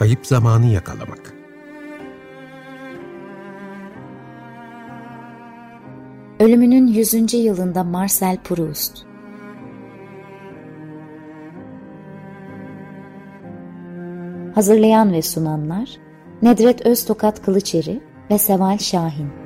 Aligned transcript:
Kayıp 0.00 0.26
zamanı 0.26 0.66
yakalamak. 0.66 1.34
Ölümünün 6.38 6.86
100. 6.86 7.34
yılında 7.34 7.84
Marcel 7.84 8.36
Proust 8.44 9.02
Hazırlayan 14.54 15.12
ve 15.12 15.22
sunanlar 15.22 15.90
Nedret 16.42 16.86
Öztokat 16.86 17.42
Kılıçeri 17.42 18.00
ve 18.30 18.38
Seval 18.38 18.78
Şahin 18.78 19.39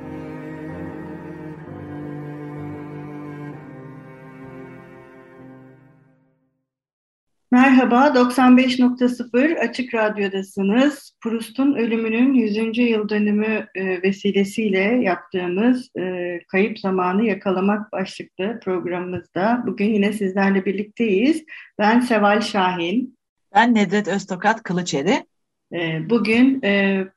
Merhaba, 7.75 8.19
95.0 8.19 9.59
Açık 9.59 9.93
Radyo'dasınız. 9.93 11.13
Proust'un 11.21 11.75
ölümünün 11.75 12.33
100. 12.33 12.77
yıl 12.77 13.09
dönümü 13.09 13.67
e, 13.75 14.01
vesilesiyle 14.03 14.79
yaptığımız 14.79 15.89
e, 15.99 16.39
Kayıp 16.47 16.79
Zamanı 16.79 17.25
Yakalamak 17.25 17.91
başlıklı 17.91 18.59
programımızda 18.63 19.63
bugün 19.67 19.93
yine 19.93 20.13
sizlerle 20.13 20.65
birlikteyiz. 20.65 21.43
Ben 21.79 21.99
Seval 21.99 22.41
Şahin. 22.41 23.17
Ben 23.55 23.75
Nedret 23.75 24.07
Öztokat 24.07 24.63
Kılıçeri. 24.63 25.25
E, 25.73 26.09
bugün 26.09 26.61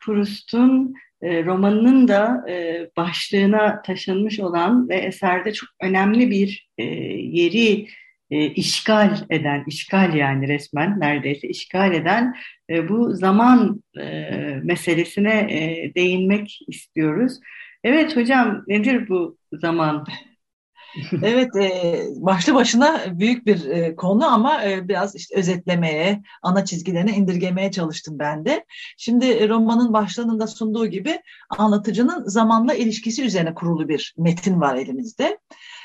Proust'un 0.01 0.95
romanının 1.23 2.09
da 2.09 2.45
başlığına 2.97 3.83
taşınmış 3.83 4.41
olan 4.41 4.89
ve 4.89 4.97
eserde 4.97 5.53
çok 5.53 5.69
önemli 5.81 6.31
bir 6.31 6.69
yeri 7.19 7.89
e, 8.31 8.47
işgal 8.47 9.19
eden, 9.31 9.65
işgal 9.67 10.15
yani 10.15 10.49
resmen 10.49 11.01
neredeyse 11.01 11.49
işgal 11.49 11.95
eden 11.95 12.35
e, 12.71 12.89
bu 12.89 13.15
zaman 13.15 13.83
e, 14.01 14.31
meselesine 14.65 15.35
e, 15.39 15.93
değinmek 15.95 16.59
istiyoruz. 16.69 17.41
Evet 17.85 18.17
hocam 18.17 18.65
nedir 18.69 19.09
bu 19.09 19.39
zaman? 19.53 20.07
evet 21.23 21.57
e, 21.57 22.01
başlı 22.17 22.55
başına 22.55 23.05
büyük 23.19 23.47
bir 23.47 23.65
e, 23.65 23.97
konu 23.97 24.27
ama 24.27 24.65
e, 24.65 24.89
biraz 24.89 25.17
işte 25.17 25.37
özetlemeye, 25.37 26.23
ana 26.43 26.65
çizgilerine 26.65 27.11
indirgemeye 27.11 27.71
çalıştım 27.71 28.19
ben 28.19 28.45
de. 28.45 28.65
Şimdi 28.97 29.49
romanın 29.49 29.93
başlığında 29.93 30.47
sunduğu 30.47 30.87
gibi 30.87 31.21
anlatıcının 31.59 32.25
zamanla 32.25 32.75
ilişkisi 32.75 33.25
üzerine 33.25 33.55
kurulu 33.55 33.89
bir 33.89 34.15
metin 34.19 34.61
var 34.61 34.77
elimizde 34.77 35.39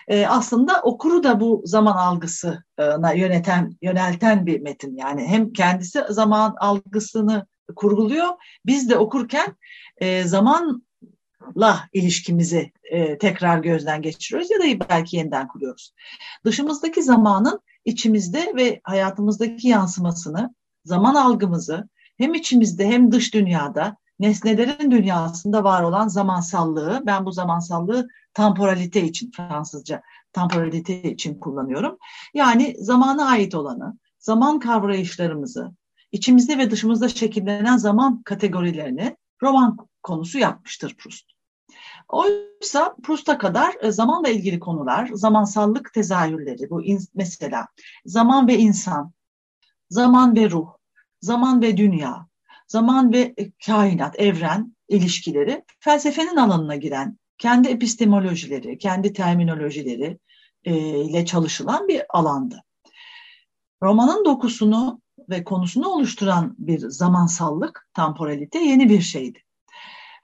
e, 0.08 0.26
aslında 0.26 0.82
okuru 0.82 1.24
da 1.24 1.40
bu 1.40 1.62
zaman 1.66 1.98
algısına 1.98 3.14
yöneten, 3.14 3.78
yönelten 3.82 4.46
bir 4.46 4.62
metin. 4.62 4.96
Yani 4.96 5.28
hem 5.28 5.54
kendisi 5.54 6.04
zaman 6.10 6.56
algısını 6.60 7.46
kurguluyor, 7.76 8.30
biz 8.66 8.90
de 8.90 8.98
okurken 8.98 9.56
e, 9.98 10.24
zamanla 10.24 11.90
ilişkimizi 11.94 12.72
e, 12.84 13.18
tekrar 13.18 13.58
gözden 13.58 14.02
geçiriyoruz 14.02 14.52
ya 14.52 14.60
da 14.60 14.90
belki 14.90 15.18
yeniden 15.18 15.48
kuruyoruz. 15.48 15.94
Dışımızdaki 16.46 17.04
zamanın 17.04 17.60
içimizde 17.86 18.54
ve 18.56 18.80
hayatımızdaki 18.84 19.68
yansımasını, 19.68 20.56
zaman 20.86 21.16
algımızı 21.16 21.90
hem 22.18 22.34
içimizde 22.34 22.88
hem 22.88 23.12
dış 23.12 23.34
dünyada 23.34 23.98
nesnelerin 24.20 24.92
dünyasında 24.92 25.64
var 25.64 25.84
olan 25.84 26.08
zamansallığı, 26.08 27.04
ben 27.06 27.26
bu 27.26 27.32
zamansallığı 27.32 28.08
temporalite 28.34 29.04
için 29.04 29.32
Fransızca 29.32 30.02
temporalite 30.34 31.04
için 31.04 31.40
kullanıyorum. 31.40 31.98
Yani 32.34 32.76
zamana 32.80 33.26
ait 33.26 33.56
olanı, 33.56 33.98
zaman 34.20 34.60
kavrayışlarımızı, 34.60 35.72
içimizde 36.12 36.58
ve 36.58 36.72
dışımızda 36.72 37.10
şekillenen 37.10 37.78
zaman 37.78 38.22
kategorilerini 38.24 39.18
roman 39.44 39.78
konusu 40.04 40.40
yapmıştır 40.40 40.96
Proust. 40.98 41.26
Oysa 42.08 42.96
Proust'a 43.04 43.38
kadar 43.38 43.76
e, 43.82 43.92
zamanla 43.92 44.30
ilgili 44.30 44.60
konular, 44.60 45.10
zamansallık 45.14 45.94
tezahürleri, 45.94 46.70
bu 46.70 46.82
mesela 47.16 47.68
zaman 48.06 48.48
ve 48.48 48.58
insan, 48.58 49.14
zaman 49.90 50.36
ve 50.36 50.50
ruh, 50.50 50.68
zaman 51.22 51.62
ve 51.62 51.78
dünya, 51.78 52.28
zaman 52.68 53.14
ve 53.14 53.36
kainat, 53.66 54.20
evren 54.20 54.76
ilişkileri 54.90 55.64
felsefenin 55.80 56.36
alanına 56.36 56.76
giren 56.76 57.18
kendi 57.38 57.70
epistemolojileri, 57.70 58.78
kendi 58.78 59.14
terminolojileri 59.14 60.20
e, 60.64 60.76
ile 61.04 61.26
çalışılan 61.26 61.88
bir 61.88 62.02
alandı. 62.10 62.64
Romanın 63.84 64.26
dokusunu 64.26 65.02
ve 65.30 65.44
konusunu 65.44 65.88
oluşturan 65.88 66.56
bir 66.58 66.80
zamansallık, 66.80 67.88
temporalite 67.96 68.60
yeni 68.60 68.90
bir 68.90 69.02
şeydi. 69.02 69.40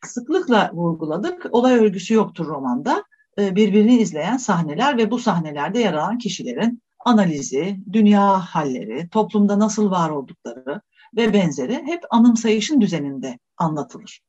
Sıklıkla 0.05 0.71
vurguladık, 0.73 1.45
olay 1.51 1.75
örgüsü 1.75 2.13
yoktur 2.13 2.45
romanda. 2.45 3.03
E, 3.39 3.55
birbirini 3.55 3.97
izleyen 3.97 4.37
sahneler 4.37 4.97
ve 4.97 5.11
bu 5.11 5.19
sahnelerde 5.19 5.79
yer 5.79 5.93
alan 5.93 6.17
kişilerin 6.17 6.81
analizi, 7.05 7.79
dünya 7.93 8.39
halleri, 8.39 9.09
toplumda 9.09 9.59
nasıl 9.59 9.91
var 9.91 10.09
oldukları 10.09 10.81
ve 11.15 11.33
benzeri 11.33 11.83
hep 11.85 12.03
anımsayışın 12.09 12.81
düzeninde 12.81 13.39
anlatılır 13.57 14.21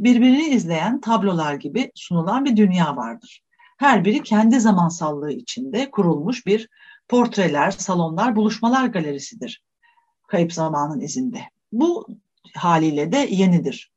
birbirini 0.00 0.48
izleyen 0.48 1.00
tablolar 1.00 1.54
gibi 1.54 1.92
sunulan 1.94 2.44
bir 2.44 2.56
dünya 2.56 2.96
vardır. 2.96 3.42
Her 3.78 4.04
biri 4.04 4.22
kendi 4.22 4.60
zamansallığı 4.60 5.32
içinde 5.32 5.90
kurulmuş 5.90 6.46
bir 6.46 6.68
portreler, 7.08 7.70
salonlar, 7.70 8.36
buluşmalar 8.36 8.86
galerisidir. 8.86 9.62
Kayıp 10.28 10.52
zamanın 10.52 11.00
izinde. 11.00 11.40
Bu 11.72 12.06
haliyle 12.54 13.12
de 13.12 13.16
yenidir. 13.16 13.92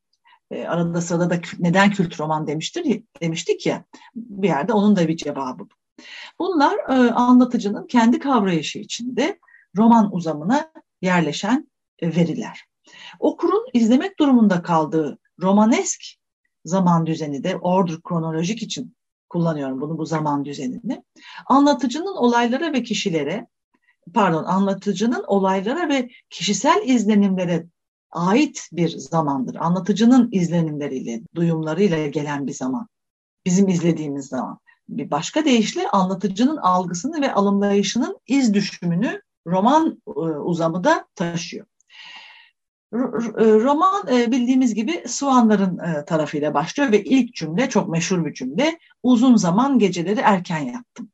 E, 0.51 0.67
arada 0.67 1.01
sırada 1.01 1.29
da 1.29 1.39
neden 1.59 1.91
kült 1.91 2.19
roman 2.19 2.47
demiştir 2.47 3.03
demiştik 3.21 3.65
ya 3.65 3.85
bir 4.15 4.47
yerde 4.47 4.73
onun 4.73 4.95
da 4.95 5.07
bir 5.07 5.17
cevabı 5.17 5.59
bu. 5.59 5.69
Bunlar 6.39 6.77
e, 6.77 7.11
anlatıcının 7.11 7.87
kendi 7.87 8.19
kavrayışı 8.19 8.79
içinde 8.79 9.39
roman 9.77 10.15
uzamına 10.15 10.71
yerleşen 11.01 11.67
veriler. 12.01 12.63
Okurun 13.19 13.65
izlemek 13.73 14.19
durumunda 14.19 14.61
kaldığı 14.61 15.17
romanesk 15.41 16.01
zaman 16.65 17.05
düzeni 17.05 17.43
de 17.43 17.57
order 17.57 18.01
kronolojik 18.01 18.63
için 18.63 18.95
kullanıyorum 19.29 19.81
bunu 19.81 19.97
bu 19.97 20.05
zaman 20.05 20.45
düzenini. 20.45 21.03
Anlatıcının 21.45 22.15
olaylara 22.15 22.73
ve 22.73 22.83
kişilere 22.83 23.47
pardon 24.13 24.43
anlatıcının 24.43 25.23
olaylara 25.27 25.89
ve 25.89 26.09
kişisel 26.29 26.81
izlenimlere 26.85 27.67
ait 28.11 28.69
bir 28.71 28.89
zamandır. 28.89 29.55
Anlatıcının 29.55 30.29
izlenimleriyle, 30.31 31.21
duyumlarıyla 31.35 32.07
gelen 32.07 32.47
bir 32.47 32.53
zaman. 32.53 32.87
Bizim 33.45 33.67
izlediğimiz 33.67 34.25
zaman. 34.25 34.59
Bir 34.89 35.11
başka 35.11 35.45
deyişle 35.45 35.89
anlatıcının 35.89 36.57
algısını 36.57 37.21
ve 37.21 37.33
alımlayışının 37.33 38.19
iz 38.27 38.53
düşümünü 38.53 39.21
roman 39.47 40.01
e, 40.07 40.11
uzamı 40.19 40.83
da 40.83 41.07
taşıyor. 41.15 41.65
E, 42.93 42.97
roman 43.37 44.07
e, 44.11 44.31
bildiğimiz 44.31 44.73
gibi 44.73 45.03
Suanların 45.07 45.77
e, 45.77 46.05
tarafıyla 46.05 46.53
başlıyor 46.53 46.91
ve 46.91 47.03
ilk 47.03 47.35
cümle 47.35 47.69
çok 47.69 47.89
meşhur 47.89 48.25
bir 48.25 48.33
cümle. 48.33 48.79
Uzun 49.03 49.35
zaman 49.35 49.79
geceleri 49.79 50.19
erken 50.19 50.59
yattım. 50.59 51.09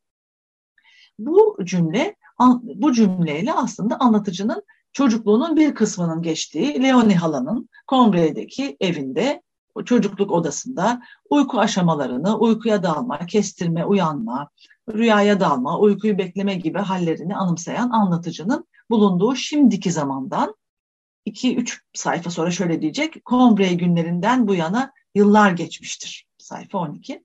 Bu 1.20 1.58
cümle 1.64 2.16
bu 2.64 2.94
cümleyle 2.94 3.54
aslında 3.54 4.00
anlatıcının 4.00 4.64
çocukluğunun 4.94 5.56
bir 5.56 5.76
kısmının 5.76 6.22
geçtiği 6.22 6.84
Leonie 6.84 7.16
Hala'nın 7.16 7.70
Combre'deki 7.88 8.78
evinde 8.80 9.42
çocukluk 9.86 10.32
odasında 10.32 11.02
uyku 11.30 11.60
aşamalarını, 11.60 12.38
uykuya 12.38 12.84
dalma, 12.84 13.26
kestirme, 13.26 13.86
uyanma, 13.86 14.50
rüyaya 14.94 15.40
dalma, 15.40 15.80
uykuyu 15.80 16.18
bekleme 16.18 16.56
gibi 16.56 16.80
hallerini 16.80 17.36
anımsayan 17.36 17.90
anlatıcının 17.90 18.68
bulunduğu 18.90 19.36
şimdiki 19.36 19.92
zamandan 19.92 20.56
2-3 21.28 21.80
sayfa 21.94 22.30
sonra 22.30 22.52
şöyle 22.52 22.82
diyecek. 22.82 23.26
Combray 23.26 23.78
günlerinden 23.78 24.48
bu 24.48 24.56
yana 24.56 24.94
yıllar 25.16 25.52
geçmiştir. 25.52 26.28
Sayfa 26.38 26.78
12. 26.78 27.24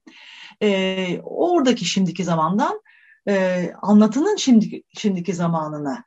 Ee, 0.62 1.20
oradaki 1.22 1.84
şimdiki 1.84 2.24
zamandan 2.24 2.82
e, 3.28 3.70
anlatının 3.82 4.36
şimdiki, 4.36 4.82
şimdiki 4.98 5.34
zamanına 5.34 6.04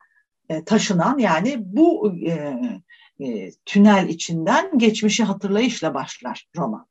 e, 0.49 0.63
taşınan 0.63 1.17
yani 1.17 1.55
bu 1.59 2.13
e, 2.25 2.59
e, 3.19 3.51
tünel 3.65 4.09
içinden 4.09 4.77
geçmişi 4.77 5.23
hatırlayışla 5.23 5.93
başlar 5.93 6.47
roman. 6.57 6.87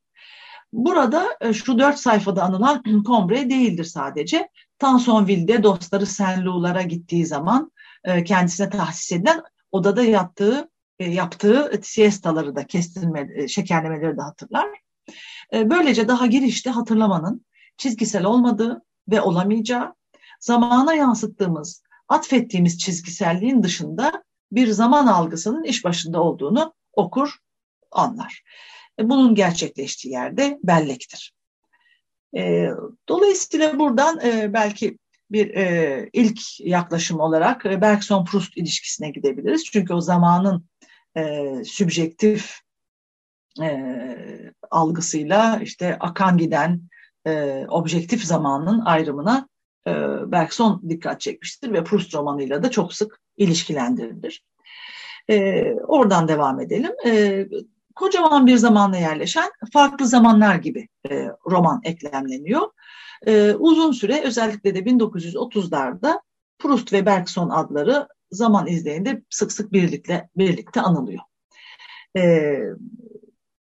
Burada 0.73 1.37
e, 1.41 1.53
şu 1.53 1.79
dört 1.79 1.99
sayfada 1.99 2.43
anılan 2.43 2.83
Combray 3.07 3.51
değildir 3.51 3.85
sadece. 3.85 4.49
Tansonville'de 4.79 5.63
dostları 5.63 6.07
Saint-Lou'lara 6.07 6.83
gittiği 6.83 7.27
zaman 7.27 7.73
e, 8.05 8.25
kendisine 8.25 8.71
tahsis 8.71 9.13
edilen 9.13 9.43
odada 9.73 10.03
yattığı 10.03 10.59
e, 10.59 10.69
yaptığı 11.05 11.81
siestaları 11.83 12.57
da 12.57 12.67
kestirme, 12.67 13.29
e, 13.35 13.49
şekerlemeleri 13.49 14.17
de 14.17 14.23
hatırlar. 14.23 14.69
E, 15.53 15.71
böylece 15.71 16.09
daha 16.09 16.27
girişte 16.27 16.71
hatırlamanın 16.71 17.47
çizgisel 17.77 18.25
olmadığı 18.25 18.83
ve 19.09 19.21
olamayacağı, 19.21 19.95
zamana 20.41 20.95
yansıttığımız, 20.95 21.83
atfettiğimiz 22.09 22.79
çizgiselliğin 22.79 23.63
dışında 23.63 24.25
bir 24.53 24.67
zaman 24.67 25.07
algısının 25.07 25.65
iş 25.65 25.85
başında 25.85 26.23
olduğunu 26.23 26.75
okur, 26.93 27.37
anlar. 27.91 28.43
E, 28.99 29.09
bunun 29.09 29.35
gerçekleştiği 29.35 30.13
yerde 30.13 30.59
bellektir. 30.65 31.35
E, 32.37 32.69
dolayısıyla 33.09 33.79
buradan 33.79 34.21
e, 34.21 34.53
belki 34.53 34.99
bir 35.31 35.55
e, 35.55 36.11
ilk 36.13 36.61
yaklaşım 36.61 37.21
olarak 37.21 37.67
e, 37.67 37.81
Bergson-Proust 37.81 38.53
ilişkisine 38.57 39.11
gidebiliriz. 39.11 39.65
Çünkü 39.65 39.95
o 39.95 40.01
zamanın 40.01 40.70
e, 41.17 41.55
sübjektif 41.65 42.61
e, 43.63 43.87
algısıyla 44.71 45.61
işte 45.63 45.97
akan 46.01 46.39
giden 46.39 46.81
e, 47.27 47.65
objektif 47.69 48.25
zamanın 48.25 48.81
ayrımına 48.85 49.49
e, 49.87 49.93
Bergson 50.33 50.83
dikkat 50.89 51.21
çekmiştir 51.21 51.73
ve 51.73 51.85
Proust 51.85 52.15
romanıyla 52.15 52.63
da 52.63 52.71
çok 52.71 52.95
sık 52.95 53.21
ilişkilendirilir. 53.37 54.43
E, 55.31 55.65
oradan 55.73 56.29
devam 56.29 56.61
edelim. 56.61 56.93
E, 57.07 57.47
kocaman 57.95 58.47
bir 58.47 58.57
zamanla 58.57 58.97
yerleşen 58.97 59.51
farklı 59.73 60.07
zamanlar 60.07 60.55
gibi 60.55 60.89
e, 61.11 61.29
roman 61.51 61.81
eklemleniyor. 61.85 62.71
E, 63.27 63.55
uzun 63.55 63.93
süre 63.93 64.23
özellikle 64.25 64.75
de 64.75 64.79
1930'larda 64.79 66.21
Proust 66.59 66.93
ve 66.93 67.07
Bergson 67.07 67.49
adları 67.49 68.09
zaman 68.33 68.67
izleyinde 68.67 69.23
sık 69.31 69.53
sık 69.53 69.73
birlikte 69.73 70.29
birlikte 70.37 70.81
anılıyor. 70.81 71.23
E, 72.17 72.59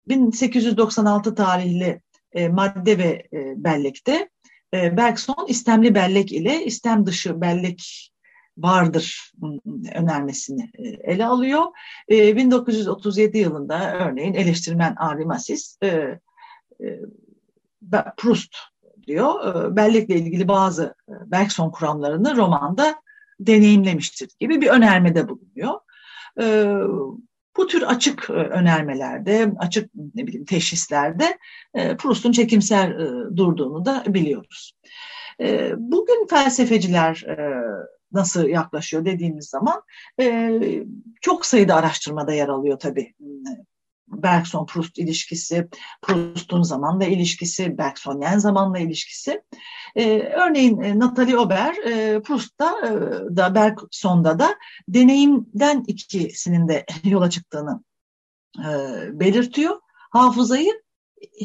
1896 0.08 1.36
tarihli 1.36 2.02
e, 2.32 2.50
madde 2.50 2.98
ve 2.98 3.28
e, 3.34 3.64
bellekte 3.64 4.30
e, 4.74 4.98
Bergson 4.98 5.46
istemli 5.48 5.96
bellek 5.96 6.32
ile 6.32 6.66
istem 6.66 7.06
dışı 7.06 7.42
bellek 7.42 8.12
vardır 8.58 9.32
önermesini 9.96 10.72
e, 10.74 10.88
ele 10.88 11.26
alıyor. 11.26 11.64
1937 12.10 13.38
e, 13.38 13.42
yılında 13.42 13.96
örneğin 13.96 14.34
eleştirmen 14.34 14.96
Henri 15.00 15.26
Massis 15.26 15.78
e, 15.84 16.20
Proust 18.18 18.56
diyor. 19.08 19.76
Bellekle 19.76 20.16
ilgili 20.16 20.48
bazı 20.48 20.96
Bergson 21.10 21.72
kuramlarını 21.72 22.36
romanda 22.36 22.96
deneyimlemiştir 23.40 24.30
gibi 24.40 24.62
bir 24.62 24.68
önermede 24.68 25.30
bulunuyor. 25.30 25.80
Bu 27.58 27.68
tür 27.68 27.82
açık 27.82 28.30
önermelerde, 28.30 29.52
açık 29.60 29.90
ne 30.16 30.28
bileyim 30.28 30.46
teşhislerde 30.46 31.38
Proust'un 31.98 32.32
çekimser 32.32 33.00
durduğunu 33.38 33.86
da 33.86 34.04
biliyoruz. 34.08 34.74
Bugün 35.78 36.28
felsefeciler 36.28 37.26
nasıl 38.12 38.48
yaklaşıyor 38.48 39.06
dediğimiz 39.06 39.50
zaman 39.50 39.82
e, 40.22 40.60
çok 41.22 41.46
sayıda 41.46 41.76
araştırmada 41.76 42.34
yer 42.34 42.48
alıyor 42.48 42.80
tabii. 42.80 43.14
Bergson-Proust 44.08 45.02
ilişkisi, 45.02 45.68
Proust'un 46.02 46.62
zamanla 46.62 47.06
ilişkisi, 47.06 47.78
Bergsonyen 47.78 48.38
zamanla 48.38 48.80
ilişkisi. 48.80 49.42
Ee, 49.96 50.20
örneğin 50.20 50.82
e, 50.82 51.00
Nathalie 51.00 51.38
Ober, 51.38 51.76
e, 51.78 52.22
Proust'ta 52.22 52.78
e, 52.88 52.92
da 53.36 53.56
Bergson'da 53.56 54.40
da 54.40 54.56
deneyimden 54.88 55.84
ikisinin 55.88 56.68
de 56.68 56.86
yola 57.04 57.30
çıktığını 57.30 57.84
e, 58.60 58.70
belirtiyor. 59.20 59.80
Hafızayı 60.12 60.74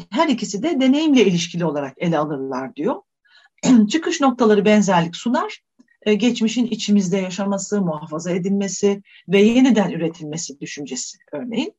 her 0.09 0.27
ikisi 0.27 0.63
de 0.63 0.81
deneyimle 0.81 1.25
ilişkili 1.25 1.65
olarak 1.65 1.93
ele 1.97 2.17
alırlar 2.17 2.75
diyor. 2.75 2.95
Çıkış 3.89 4.21
noktaları 4.21 4.65
benzerlik 4.65 5.15
sunar 5.15 5.59
e, 6.01 6.13
geçmişin 6.13 6.65
içimizde 6.65 7.17
yaşaması, 7.17 7.81
muhafaza 7.81 8.31
edilmesi 8.31 9.01
ve 9.27 9.41
yeniden 9.41 9.91
üretilmesi 9.91 10.59
düşüncesi 10.59 11.17
örneğin. 11.31 11.73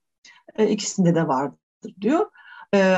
E, 0.59 0.69
ikisinde 0.69 1.15
de 1.15 1.29
vardır 1.29 1.95
diyor. 2.01 2.31
E, 2.75 2.97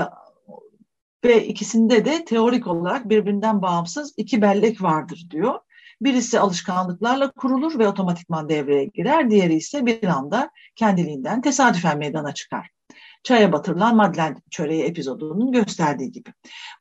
ve 1.25 1.47
ikisinde 1.47 2.05
de 2.05 2.25
teorik 2.25 2.67
olarak 2.67 3.09
birbirinden 3.09 3.63
bağımsız 3.63 4.15
iki 4.17 4.43
bellek 4.43 4.83
vardır 4.83 5.27
diyor. 5.31 5.61
Birisi 6.01 6.41
alışkanlıklarla 6.41 7.31
kurulur 7.31 7.79
ve 7.79 7.89
otomatikman 7.89 8.49
devreye 8.49 8.85
girer. 8.85 9.31
Diğeri 9.31 9.55
ise 9.55 9.87
bir 9.87 10.05
anda 10.05 10.51
kendiliğinden 10.77 11.41
tesadüfen 11.41 11.99
meydana 11.99 12.35
çıkar 12.35 12.71
çaya 13.27 13.53
batırılan 13.53 13.97
Madlen 13.97 14.37
çöreği 14.51 14.83
epizodunun 14.83 15.53
gösterdiği 15.53 16.13
gibi. 16.13 16.33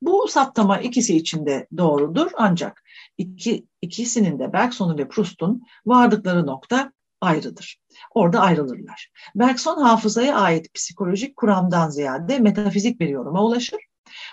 Bu 0.02 0.28
saptama 0.28 0.80
ikisi 0.80 1.18
için 1.18 1.46
de 1.46 1.68
doğrudur 1.78 2.32
ancak 2.38 2.84
iki, 3.18 3.68
ikisinin 3.82 4.40
de 4.40 4.54
Bergson'un 4.54 4.98
ve 4.98 5.08
Proust'un 5.08 5.64
vardıkları 5.86 6.46
nokta 6.46 6.92
ayrıdır. 7.26 7.78
Orada 8.12 8.40
ayrılırlar. 8.40 9.12
Bergson 9.36 9.82
hafızaya 9.82 10.36
ait 10.36 10.74
psikolojik 10.74 11.36
kuramdan 11.36 11.90
ziyade 11.90 12.40
metafizik 12.40 13.00
bir 13.00 13.10
yoruma 13.10 13.44
ulaşır. 13.44 13.80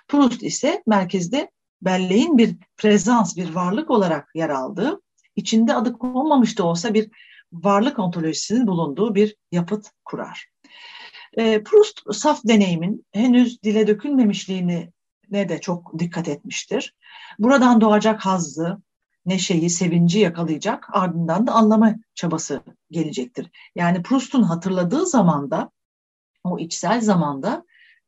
Proust 0.09 0.43
ise 0.43 0.83
merkezde 0.87 1.51
belleğin 1.83 2.39
bir 2.39 2.57
prezans, 2.77 3.37
bir 3.37 3.55
varlık 3.55 3.91
olarak 3.91 4.29
yer 4.35 4.51
aldığı, 4.51 5.01
içinde 5.37 5.75
adı 5.75 5.93
konmamış 5.93 6.59
da 6.59 6.65
olsa 6.65 6.95
bir 6.95 7.11
varlık 7.53 7.99
ontolojisinin 7.99 8.67
bulunduğu 8.67 9.15
bir 9.15 9.37
yapıt 9.53 9.87
kurar. 10.05 10.49
E, 11.37 11.63
Proust 11.63 12.15
saf 12.15 12.41
deneyimin 12.45 13.07
henüz 13.13 13.63
dile 13.63 13.87
dökülmemişliğini 13.87 14.93
ne 15.31 15.49
de 15.49 15.61
çok 15.61 15.99
dikkat 15.99 16.29
etmiştir. 16.29 16.95
Buradan 17.39 17.81
doğacak 17.81 18.27
hazzı, 18.27 18.79
neşeyi, 19.27 19.71
sevinci 19.71 20.19
yakalayacak 20.19 20.89
ardından 20.93 21.47
da 21.47 21.53
anlama 21.53 21.95
çabası 22.15 22.61
gelecektir. 22.91 23.51
Yani 23.75 24.03
Proust'un 24.03 24.43
hatırladığı 24.43 25.07
zamanda, 25.07 25.71
o 26.45 26.59
içsel 26.59 27.01
zamanda 27.01 27.65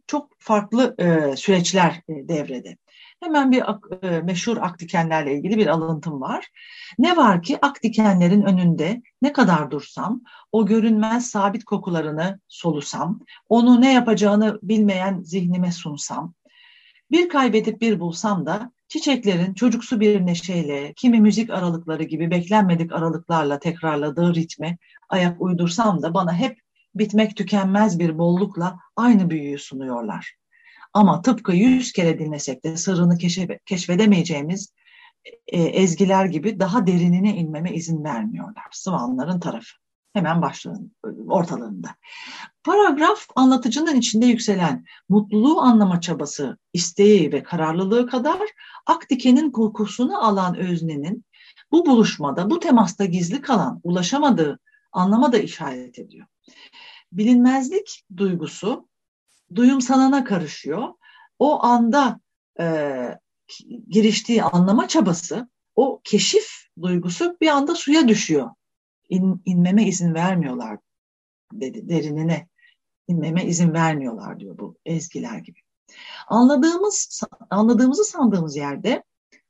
çok 0.06 0.28
farklı 0.38 0.94
e, 0.98 1.36
süreçler 1.36 2.02
e, 2.08 2.28
devrede. 2.28 2.76
Hemen 3.22 3.52
bir 3.52 3.62
e, 4.02 4.20
meşhur 4.20 4.56
ak 4.56 4.78
dikenlerle 4.78 5.34
ilgili 5.34 5.56
bir 5.56 5.66
alıntım 5.66 6.20
var. 6.20 6.48
Ne 6.98 7.16
var 7.16 7.42
ki 7.42 7.58
ak 7.62 7.82
dikenlerin 7.82 8.42
önünde 8.42 9.02
ne 9.22 9.32
kadar 9.32 9.70
dursam, 9.70 10.22
o 10.52 10.66
görünmez 10.66 11.30
sabit 11.30 11.64
kokularını 11.64 12.40
solusam, 12.48 13.20
onu 13.48 13.80
ne 13.80 13.92
yapacağını 13.92 14.58
bilmeyen 14.62 15.22
zihnime 15.22 15.72
sunsam, 15.72 16.34
bir 17.10 17.28
kaybedip 17.28 17.80
bir 17.80 18.00
bulsam 18.00 18.46
da 18.46 18.72
çiçeklerin 18.88 19.54
çocuksu 19.54 20.00
bir 20.00 20.26
neşeyle, 20.26 20.92
kimi 20.96 21.20
müzik 21.20 21.50
aralıkları 21.50 22.02
gibi 22.02 22.30
beklenmedik 22.30 22.92
aralıklarla 22.92 23.58
tekrarladığı 23.58 24.34
ritme 24.34 24.78
ayak 25.08 25.42
uydursam 25.42 26.02
da 26.02 26.14
bana 26.14 26.34
hep 26.34 26.58
bitmek 26.94 27.36
tükenmez 27.36 27.98
bir 27.98 28.18
bollukla 28.18 28.78
aynı 28.96 29.30
büyüyü 29.30 29.58
sunuyorlar. 29.58 30.34
Ama 30.92 31.22
tıpkı 31.22 31.52
yüz 31.52 31.92
kere 31.92 32.18
dinlesek 32.18 32.64
de 32.64 32.76
sırrını 32.76 33.18
keşfedemeyeceğimiz 33.66 34.72
e, 35.46 35.62
ezgiler 35.62 36.24
gibi 36.24 36.60
daha 36.60 36.86
derinine 36.86 37.36
inmeme 37.36 37.74
izin 37.74 38.04
vermiyorlar. 38.04 38.64
Sıvanların 38.72 39.40
tarafı. 39.40 39.74
Hemen 40.12 40.42
başlığın 40.42 40.92
ortalarında. 41.28 41.88
Paragraf 42.64 43.26
anlatıcının 43.36 43.96
içinde 43.96 44.26
yükselen 44.26 44.84
mutluluğu 45.08 45.60
anlama 45.60 46.00
çabası, 46.00 46.58
isteği 46.72 47.32
ve 47.32 47.42
kararlılığı 47.42 48.06
kadar 48.06 48.40
ak 48.86 49.10
dikenin 49.10 49.50
kokusunu 49.50 50.24
alan 50.24 50.56
öznenin 50.56 51.24
bu 51.72 51.86
buluşmada, 51.86 52.50
bu 52.50 52.60
temasta 52.60 53.04
gizli 53.04 53.40
kalan, 53.40 53.80
ulaşamadığı 53.82 54.60
anlama 54.92 55.32
da 55.32 55.38
işaret 55.38 55.98
ediyor. 55.98 56.26
Bilinmezlik 57.12 58.04
duygusu 58.16 58.88
duyumsanana 59.54 60.24
karışıyor. 60.24 60.88
O 61.38 61.64
anda 61.64 62.20
e, 62.60 62.66
giriştiği 63.88 64.42
anlama 64.42 64.88
çabası, 64.88 65.48
o 65.76 66.00
keşif 66.04 66.48
duygusu 66.82 67.36
bir 67.40 67.48
anda 67.48 67.74
suya 67.74 68.08
düşüyor. 68.08 68.50
İn, 69.08 69.42
inmeme 69.44 69.86
izin 69.86 70.14
vermiyorlar 70.14 70.78
dedi, 71.52 71.88
derinine 71.88 72.48
inmeme 73.08 73.44
izin 73.44 73.72
vermiyorlar 73.72 74.40
diyor 74.40 74.58
bu 74.58 74.76
ezgiler 74.84 75.38
gibi. 75.38 75.63
Anladığımız, 76.28 77.22
anladığımızı 77.50 78.04
sandığımız 78.04 78.56
yerde 78.56 79.02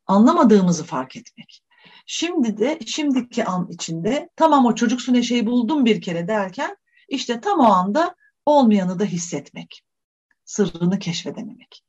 anlamadığımızı 0.06 0.84
fark 0.84 1.16
etmek. 1.16 1.62
Şimdi 2.06 2.56
de 2.56 2.78
şimdiki 2.86 3.44
an 3.44 3.68
içinde 3.70 4.28
tamam 4.36 4.66
o 4.66 4.74
çocuksu 4.74 5.12
neşeyi 5.12 5.46
buldum 5.46 5.84
bir 5.84 6.00
kere 6.00 6.28
derken 6.28 6.76
işte 7.08 7.40
tam 7.40 7.60
o 7.60 7.64
anda 7.64 8.14
olmayanı 8.46 8.98
da 8.98 9.04
hissetmek. 9.04 9.82
Sırrını 10.44 10.98
keşfedememek. 10.98 11.84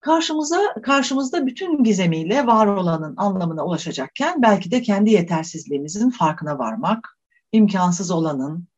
Karşımıza, 0.00 0.74
karşımızda 0.82 1.46
bütün 1.46 1.84
gizemiyle 1.84 2.46
var 2.46 2.66
olanın 2.66 3.14
anlamına 3.16 3.64
ulaşacakken 3.64 4.42
belki 4.42 4.70
de 4.70 4.82
kendi 4.82 5.10
yetersizliğimizin 5.10 6.10
farkına 6.10 6.58
varmak, 6.58 7.18
imkansız 7.52 8.10
olanın 8.10 8.68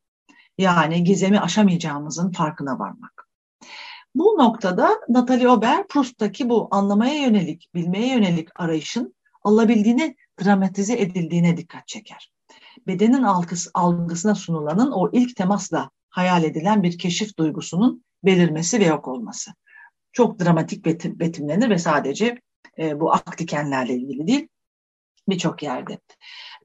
yani 0.58 1.04
gizemi 1.04 1.40
aşamayacağımızın 1.40 2.32
farkına 2.32 2.78
varmak. 2.78 3.19
Bu 4.14 4.24
noktada 4.24 5.00
Natalie 5.08 5.48
Ober 5.48 5.86
Proust'taki 5.86 6.48
bu 6.48 6.68
anlamaya 6.70 7.14
yönelik, 7.14 7.68
bilmeye 7.74 8.14
yönelik 8.14 8.60
arayışın 8.60 9.14
alabildiğine 9.42 10.16
dramatize 10.44 11.00
edildiğine 11.00 11.56
dikkat 11.56 11.88
çeker. 11.88 12.32
Bedenin 12.86 13.22
algısı, 13.22 13.70
algısına 13.74 14.34
sunulanın 14.34 14.92
o 14.92 15.10
ilk 15.12 15.36
temasla 15.36 15.90
hayal 16.08 16.44
edilen 16.44 16.82
bir 16.82 16.98
keşif 16.98 17.38
duygusunun 17.38 18.04
belirmesi 18.24 18.80
ve 18.80 18.84
yok 18.84 19.08
olması. 19.08 19.50
Çok 20.12 20.40
dramatik 20.40 20.84
betim, 20.84 21.18
betimlenir 21.18 21.70
ve 21.70 21.78
sadece 21.78 22.40
e, 22.78 23.00
bu 23.00 23.12
ak 23.12 23.38
dikenlerle 23.38 23.94
ilgili 23.94 24.26
değil, 24.26 24.48
birçok 25.28 25.62
yerde. 25.62 25.98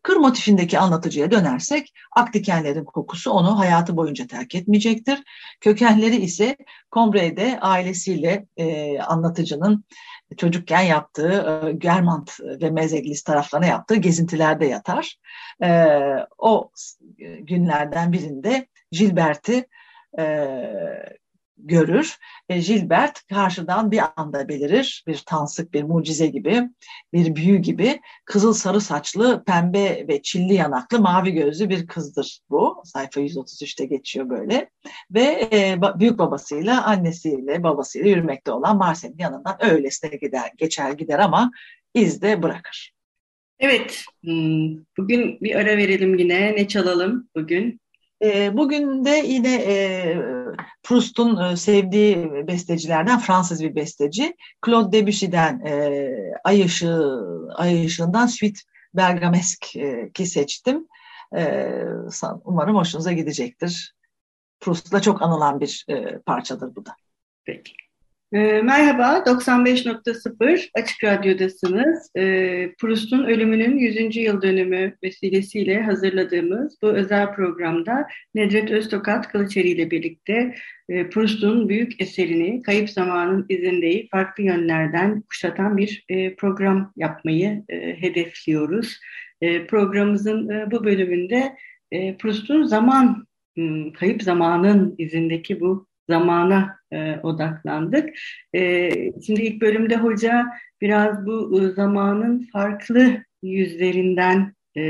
Kır 0.05 0.15
motifindeki 0.17 0.79
anlatıcıya 0.79 1.31
dönersek 1.31 1.93
ak 2.15 2.33
dikenlerin 2.33 2.85
kokusu 2.85 3.31
onu 3.31 3.59
hayatı 3.59 3.97
boyunca 3.97 4.27
terk 4.27 4.55
etmeyecektir. 4.55 5.23
Kökenleri 5.61 6.15
ise 6.15 6.57
Combre'de 6.91 7.59
ailesiyle 7.59 8.45
e, 8.57 8.99
anlatıcının 8.99 9.85
çocukken 10.37 10.81
yaptığı 10.81 11.61
e, 11.67 11.71
Germant 11.71 12.39
ve 12.39 12.69
Mezeglis 12.69 13.23
taraflarına 13.23 13.65
yaptığı 13.65 13.95
gezintilerde 13.95 14.65
yatar. 14.65 15.15
E, 15.63 15.87
o 16.37 16.71
günlerden 17.39 18.11
birinde 18.11 18.67
Gilbert'i 18.91 19.67
e, 20.19 20.23
görür. 21.57 22.17
E, 22.49 22.59
Gilbert 22.59 23.27
karşıdan 23.27 23.91
bir 23.91 24.01
anda 24.15 24.49
belirir. 24.49 25.03
Bir 25.07 25.17
tansık, 25.25 25.73
bir 25.73 25.83
mucize 25.83 26.27
gibi, 26.27 26.61
bir 27.13 27.35
büyü 27.35 27.57
gibi. 27.57 28.01
Kızıl 28.25 28.53
sarı 28.53 28.81
saçlı, 28.81 29.43
pembe 29.43 30.07
ve 30.07 30.21
çilli 30.21 30.53
yanaklı, 30.53 30.99
mavi 30.99 31.31
gözlü 31.31 31.69
bir 31.69 31.87
kızdır 31.87 32.39
bu. 32.49 32.81
Sayfa 32.85 33.21
133'te 33.21 33.85
geçiyor 33.85 34.29
böyle. 34.29 34.69
Ve 35.11 35.49
e, 35.53 35.77
büyük 35.99 36.19
babasıyla, 36.19 36.85
annesiyle, 36.85 37.63
babasıyla 37.63 38.09
yürümekte 38.09 38.51
olan 38.51 38.77
Marcel'in 38.77 39.17
yanından 39.17 39.57
öylesine 39.65 40.15
gider, 40.15 40.51
geçer 40.57 40.91
gider 40.91 41.19
ama 41.19 41.51
iz 41.93 42.21
de 42.21 42.43
bırakır. 42.43 42.95
Evet, 43.59 44.03
hmm, 44.23 44.77
bugün 44.97 45.39
bir 45.41 45.55
ara 45.55 45.77
verelim 45.77 46.17
yine. 46.17 46.55
Ne 46.55 46.67
çalalım 46.67 47.29
bugün? 47.35 47.79
E, 48.23 48.57
bugün 48.57 49.05
de 49.05 49.09
yine 49.09 49.55
e, 49.55 50.17
Proust'un 50.83 51.43
e, 51.43 51.57
sevdiği 51.57 52.47
bestecilerden 52.47 53.19
Fransız 53.19 53.63
bir 53.63 53.75
besteci 53.75 54.35
Claude 54.65 54.97
Debussy'den 54.97 55.59
e, 55.65 56.11
Ay 56.43 56.61
Işığı, 56.61 57.21
Ay 57.55 57.85
Işığı'ndan 57.85 58.25
Suite 58.25 58.59
Bergamesk 58.93 59.75
e, 59.75 60.11
ki 60.13 60.25
seçtim. 60.25 60.87
Umarım 62.43 62.75
hoşunuza 62.75 63.11
gidecektir. 63.11 63.95
Proust'la 64.59 65.01
çok 65.01 65.21
anılan 65.21 65.59
bir 65.59 65.85
parçadır 66.25 66.75
bu 66.75 66.85
da. 66.85 66.95
Peki. 67.45 67.84
E, 68.33 68.61
merhaba, 68.61 69.23
95.0 69.25 70.69
Açık 70.73 71.03
Radyo'dasınız. 71.03 72.11
E, 72.17 72.21
Proust'un 72.79 73.23
ölümünün 73.23 73.77
100. 73.77 74.15
yıl 74.15 74.41
dönümü 74.41 74.95
vesilesiyle 75.03 75.81
hazırladığımız 75.81 76.77
bu 76.81 76.87
özel 76.87 77.33
programda 77.33 78.07
Nedret 78.35 78.71
Öztokat 78.71 79.31
Kılıçeri 79.31 79.69
ile 79.69 79.91
birlikte 79.91 80.55
e, 80.89 81.09
Proust'un 81.09 81.69
büyük 81.69 82.01
eserini 82.01 82.61
Kayıp 82.61 82.89
Zamanın 82.89 83.45
izindeyi 83.49 84.07
farklı 84.11 84.43
yönlerden 84.43 85.21
kuşatan 85.21 85.77
bir 85.77 86.05
e, 86.09 86.35
program 86.35 86.93
yapmayı 86.95 87.63
e, 87.69 88.01
hedefliyoruz. 88.01 88.99
Programımızın 89.67 90.71
bu 90.71 90.83
bölümünde 90.83 91.55
Proust'un 92.19 92.63
zaman, 92.63 93.27
kayıp 93.99 94.23
zamanın 94.23 94.95
izindeki 94.97 95.59
bu 95.59 95.87
zamana 96.09 96.77
e, 96.91 97.19
odaklandık. 97.23 98.09
E, 98.55 98.89
şimdi 99.25 99.41
ilk 99.41 99.61
bölümde 99.61 99.95
hoca 99.95 100.45
biraz 100.81 101.25
bu 101.25 101.61
e, 101.61 101.71
zamanın 101.71 102.47
farklı 102.53 103.23
yüzlerinden 103.43 104.53
e, 104.77 104.81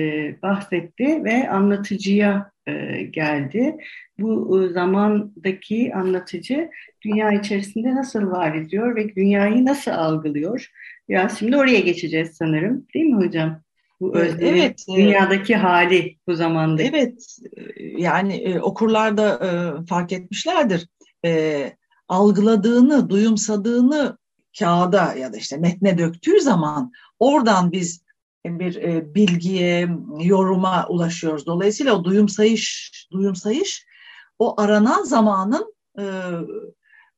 bahsetti 0.42 1.24
ve 1.24 1.50
anlatıcıya 1.50 2.52
e, 2.68 3.04
geldi. 3.04 3.76
Bu 4.20 4.64
e, 4.64 4.74
zamandaki 4.74 5.96
anlatıcı 5.96 6.70
dünya 7.06 7.32
içerisinde 7.32 7.96
nasıl 7.96 8.32
var 8.32 8.56
ediyor 8.56 8.96
ve 8.96 9.16
dünyayı 9.16 9.66
nasıl 9.66 9.92
algılıyor? 9.92 10.72
Biraz 11.10 11.40
şimdi 11.40 11.58
oraya 11.58 11.80
geçeceğiz 11.80 12.30
sanırım. 12.38 12.86
Değil 12.94 13.06
mi 13.06 13.26
hocam? 13.26 13.62
Bu 14.02 14.18
özlemin 14.18 14.62
evet, 14.62 14.86
dünyadaki 14.98 15.56
hali 15.56 16.18
bu 16.28 16.36
zamanda. 16.36 16.84
Evet, 16.84 17.38
yani 17.98 18.36
e, 18.36 18.60
okurlar 18.60 19.18
da 19.18 19.40
e, 19.44 19.86
fark 19.86 20.14
etmişlerdir 20.14 20.88
e, 21.26 21.78
algıladığını, 22.08 23.10
duyumsadığını 23.10 24.18
kağıda 24.60 25.14
ya 25.14 25.34
da 25.34 25.38
işte 25.38 25.58
metne 25.58 25.98
döktüğü 25.98 26.42
zaman 26.42 26.92
oradan 27.20 27.72
biz 27.72 28.06
bir 28.46 28.76
e, 28.76 29.16
bilgiye, 29.16 29.90
yoruma 30.20 30.88
ulaşıyoruz. 30.88 31.46
Dolayısıyla 31.46 31.96
o 31.96 32.04
duyumsayış, 32.04 32.92
duyumsayış 33.12 33.86
o 34.40 34.62
aranan 34.62 35.04
zamanın 35.04 35.74
e, 36.00 36.04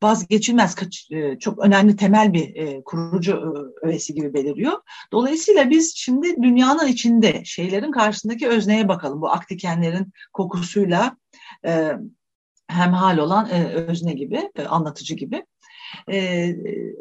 vazgeçilmez, 0.04 0.76
e, 1.12 1.40
çok 1.40 1.60
önemli 1.60 1.96
temel 1.96 2.34
bir 2.34 2.56
e, 2.56 2.84
kurucu 2.84 3.32
e, 3.32 3.88
öğesi 3.88 4.14
gibi 4.14 4.34
beliriyor. 4.34 4.74
Dolayısıyla 5.12 5.70
biz 5.70 5.94
şimdi 5.96 6.36
dünyanın 6.42 6.88
içinde 6.88 7.42
şeylerin 7.46 7.92
karşısındaki 7.92 8.48
özneye 8.48 8.88
bakalım. 8.88 9.22
Bu 9.22 9.30
aktikenlerin 9.30 10.14
kokusuyla 10.34 11.18
e, 11.66 11.92
hemhal 12.68 13.18
olan 13.18 13.50
e, 13.50 13.66
özne 13.66 14.14
gibi, 14.14 14.52
e, 14.56 14.66
anlatıcı 14.66 15.16
gibi. 15.16 15.46
E, 16.12 16.50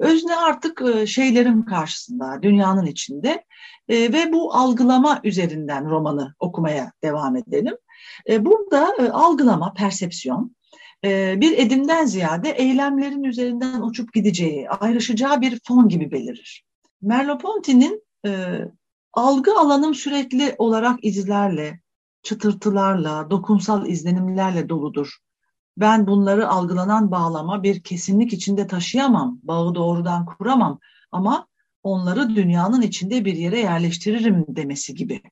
özne 0.00 0.36
artık 0.36 0.82
e, 0.82 1.06
şeylerin 1.06 1.62
karşısında, 1.62 2.42
dünyanın 2.42 2.86
içinde 2.86 3.44
e, 3.88 4.12
ve 4.12 4.32
bu 4.32 4.54
algılama 4.54 5.20
üzerinden 5.24 5.90
romanı 5.90 6.34
okumaya 6.38 6.92
devam 7.02 7.36
edelim. 7.36 7.76
E, 8.28 8.44
burada 8.44 8.96
e, 8.98 9.08
algılama, 9.08 9.74
persepsiyon, 9.74 10.56
e, 11.04 11.40
bir 11.40 11.58
edimden 11.58 12.06
ziyade 12.06 12.50
eylemlerin 12.50 13.24
üzerinden 13.24 13.80
uçup 13.80 14.12
gideceği, 14.12 14.70
ayrışacağı 14.70 15.40
bir 15.40 15.60
fon 15.64 15.88
gibi 15.88 16.10
belirir. 16.10 16.64
Merleau-Ponty'nin 17.02 18.02
e, 18.26 18.58
algı 19.12 19.58
alanım 19.58 19.94
sürekli 19.94 20.54
olarak 20.58 21.04
izlerle, 21.04 21.80
çıtırtılarla, 22.22 23.30
dokunsal 23.30 23.86
izlenimlerle 23.86 24.68
doludur 24.68 25.18
ben 25.76 26.06
bunları 26.06 26.48
algılanan 26.48 27.10
bağlama 27.10 27.62
bir 27.62 27.82
kesinlik 27.82 28.32
içinde 28.32 28.66
taşıyamam, 28.66 29.40
bağı 29.42 29.74
doğrudan 29.74 30.26
kuramam 30.26 30.80
ama 31.12 31.46
onları 31.82 32.36
dünyanın 32.36 32.82
içinde 32.82 33.24
bir 33.24 33.36
yere 33.36 33.58
yerleştiririm 33.58 34.44
demesi 34.48 34.94
gibi. 34.94 35.22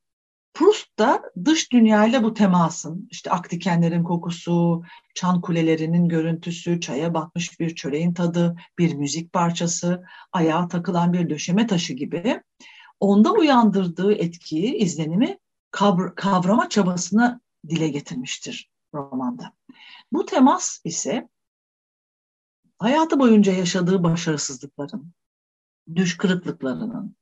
Proust 0.55 0.99
da 0.99 1.23
dış 1.45 1.73
dünyayla 1.73 2.23
bu 2.23 2.35
temasın, 2.35 3.09
işte 3.11 3.31
aktikenlerin 3.31 4.05
kokusu, 4.05 4.83
çan 5.15 5.41
kulelerinin 5.41 6.09
görüntüsü, 6.09 6.81
çaya 6.81 7.15
batmış 7.15 7.61
bir 7.61 7.75
çöreğin 7.75 8.15
tadı, 8.15 8.57
bir 8.79 8.95
müzik 8.95 9.33
parçası, 9.33 10.05
ayağa 10.33 10.69
takılan 10.69 11.13
bir 11.13 11.31
döşeme 11.31 11.67
taşı 11.67 11.93
gibi 11.93 12.43
onda 13.01 13.33
uyandırdığı 13.33 14.13
etkiyi, 14.13 14.75
izlenimi 14.75 15.39
kavrama 16.17 16.69
çabasını 16.69 17.41
dile 17.69 17.89
getirmiştir 17.89 18.74
romanda. 18.95 19.53
Bu 20.13 20.27
temas 20.27 20.81
ise 20.85 21.29
hayatı 22.79 23.21
boyunca 23.21 23.53
yaşadığı 23.53 24.03
başarısızlıkların, 24.03 25.13
düş 25.95 26.17
kırıklıklarının 26.17 27.17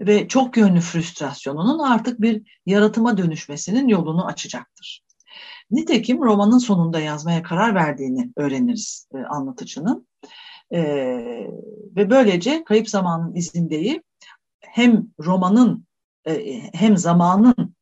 ve 0.00 0.28
çok 0.28 0.56
yönlü 0.56 0.80
frustrasyonunun 0.80 1.78
artık 1.78 2.20
bir 2.20 2.60
yaratıma 2.66 3.18
dönüşmesinin 3.18 3.88
yolunu 3.88 4.26
açacaktır. 4.26 5.04
Nitekim 5.70 6.22
romanın 6.22 6.58
sonunda 6.58 7.00
yazmaya 7.00 7.42
karar 7.42 7.74
verdiğini 7.74 8.32
öğreniriz 8.36 9.08
e, 9.14 9.18
anlatıcının. 9.18 10.08
E, 10.70 10.80
ve 11.96 12.10
böylece 12.10 12.64
Kayıp 12.64 12.90
Zamanın 12.90 13.34
izindeyi 13.34 14.02
hem 14.60 15.06
romanın 15.18 15.86
e, 16.26 16.60
hem 16.72 16.96
zamanın 16.96 17.74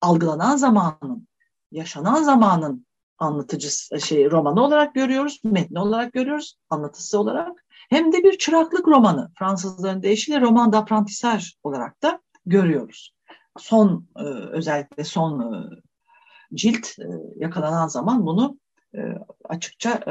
algılanan 0.00 0.56
zamanın, 0.56 1.27
yaşanan 1.72 2.22
zamanın 2.22 2.86
anlatıcı 3.18 4.00
şey 4.00 4.30
romanı 4.30 4.64
olarak 4.64 4.94
görüyoruz, 4.94 5.40
metni 5.44 5.80
olarak 5.80 6.12
görüyoruz, 6.12 6.58
anlatısı 6.70 7.18
olarak. 7.18 7.64
Hem 7.90 8.12
de 8.12 8.24
bir 8.24 8.38
çıraklık 8.38 8.88
romanı, 8.88 9.30
Fransızların 9.38 10.02
deyişiyle 10.02 10.40
roman 10.40 10.72
d'apprentissage 10.72 11.44
olarak 11.62 12.02
da 12.02 12.20
görüyoruz. 12.46 13.14
Son 13.58 14.08
e, 14.16 14.22
özellikle 14.24 15.04
son 15.04 15.54
e, 15.54 15.68
cilt 16.54 16.98
e, 16.98 17.04
yakalanan 17.36 17.88
zaman 17.88 18.26
bunu 18.26 18.58
açıkça 19.44 20.04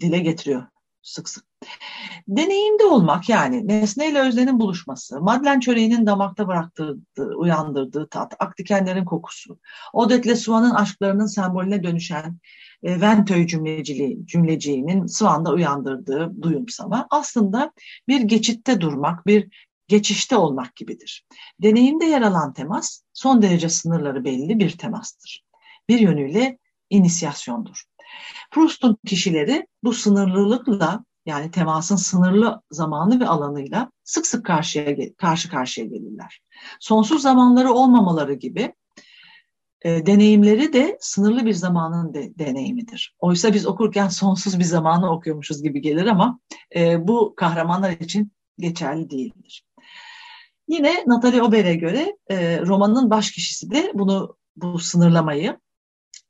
dile 0.00 0.18
getiriyor 0.18 0.66
sık 1.02 1.28
sık. 1.28 1.51
Deneyimde 2.28 2.84
olmak 2.84 3.28
yani 3.28 3.68
nesneyle 3.68 4.20
öznenin 4.20 4.60
buluşması, 4.60 5.20
Madlen 5.20 5.60
çöreğinin 5.60 6.06
damakta 6.06 6.48
bıraktığı, 6.48 6.96
uyandırdığı 7.36 8.08
tat, 8.08 8.34
aktikenlerin 8.38 9.04
kokusu, 9.04 9.58
Odette 9.92 10.36
Swan'ın 10.36 10.74
aşklarının 10.74 11.26
sembolüne 11.26 11.82
dönüşen 11.82 12.38
e, 12.82 13.00
Ventöy 13.00 13.46
cümleciliği, 13.46 14.26
cümleciğinin 14.26 15.06
Swan'da 15.06 15.52
uyandırdığı 15.52 16.42
duyumsama 16.42 17.06
aslında 17.10 17.72
bir 18.08 18.20
geçitte 18.20 18.80
durmak, 18.80 19.26
bir 19.26 19.48
geçişte 19.88 20.36
olmak 20.36 20.76
gibidir. 20.76 21.26
Deneyimde 21.62 22.04
yer 22.04 22.22
alan 22.22 22.52
temas 22.52 23.02
son 23.12 23.42
derece 23.42 23.68
sınırları 23.68 24.24
belli 24.24 24.58
bir 24.58 24.78
temastır. 24.78 25.44
Bir 25.88 25.98
yönüyle 26.00 26.58
inisiyasyondur. 26.90 27.84
Proust'un 28.50 28.98
kişileri 29.06 29.66
bu 29.84 29.92
sınırlılıkla 29.92 31.04
yani 31.26 31.50
temasın 31.50 31.96
sınırlı 31.96 32.62
zamanı 32.70 33.20
ve 33.20 33.26
alanıyla 33.26 33.90
sık 34.04 34.26
sık 34.26 34.46
karşıya 34.46 34.96
karşı 35.18 35.50
karşıya 35.50 35.86
gelirler. 35.86 36.42
Sonsuz 36.80 37.22
zamanları 37.22 37.72
olmamaları 37.72 38.34
gibi 38.34 38.74
e, 39.84 40.06
deneyimleri 40.06 40.72
de 40.72 40.98
sınırlı 41.00 41.46
bir 41.46 41.52
zamanın 41.52 42.14
de, 42.14 42.38
deneyimidir. 42.38 43.14
Oysa 43.18 43.54
biz 43.54 43.66
okurken 43.66 44.08
sonsuz 44.08 44.58
bir 44.58 44.64
zamanı 44.64 45.12
okuyormuşuz 45.12 45.62
gibi 45.62 45.80
gelir 45.80 46.06
ama 46.06 46.40
e, 46.76 47.08
bu 47.08 47.34
kahramanlar 47.36 47.90
için 47.90 48.32
geçerli 48.58 49.10
değildir. 49.10 49.64
Yine 50.68 51.04
Natalie 51.06 51.42
Ober'e 51.42 51.74
göre 51.74 52.16
e, 52.30 52.60
romanın 52.60 53.10
baş 53.10 53.30
kişisi 53.30 53.70
de 53.70 53.90
bunu 53.94 54.36
bu 54.56 54.78
sınırlamayı 54.78 55.58